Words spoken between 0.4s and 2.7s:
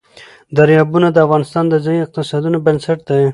دریابونه د افغانستان د ځایي اقتصادونو